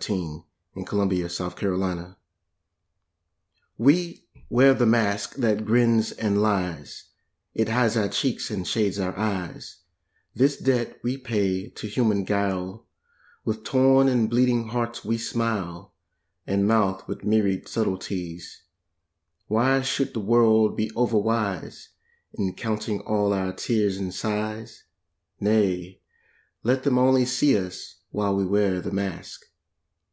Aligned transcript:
Paul 0.00 0.46
Laurence 0.76 1.36
Dunbar 1.38 1.66
We 1.66 1.66
Wear 1.68 1.72
the 1.74 1.74
Mask 2.98 3.76
WE 3.78 4.28
wear 4.48 4.74
the 4.74 4.86
mask 4.86 5.34
that 5.34 5.64
grins 5.64 6.12
and 6.12 6.40
lies, 6.40 7.06
It 7.52 7.68
hides 7.68 7.96
our 7.96 8.06
cheeks 8.08 8.48
and 8.52 8.64
shades 8.64 9.00
our 9.00 9.18
eyes 9.18 9.78
This 10.36 10.56
debt 10.56 11.00
we 11.02 11.16
pay 11.18 11.68
to 11.70 11.88
human 11.88 12.22
guile; 12.22 12.86
With 13.44 13.64
torn 13.64 14.06
and 14.08 14.30
bleeding 14.30 14.68
hearts 14.68 15.04
we 15.04 15.18
smile 15.18 15.92
And 16.46 16.64
mouth 16.68 17.08
with 17.08 17.24
myriad 17.24 17.66
subtleties, 17.66 18.62
Why 19.48 19.80
should 19.80 20.14
the 20.14 20.20
world 20.20 20.76
be 20.76 20.92
over 20.94 21.18
wise, 21.18 21.88
In 22.34 22.54
counting 22.54 23.00
all 23.00 23.32
our 23.32 23.52
tears 23.52 23.96
and 23.96 24.14
sighs? 24.14 24.84
Nay, 25.40 26.00
let 26.62 26.84
them 26.84 26.98
only 27.00 27.26
see 27.26 27.58
us, 27.58 27.96
while 28.10 28.36
We 28.36 28.44
wear 28.46 28.80
the 28.80 28.92
mask. 28.92 29.46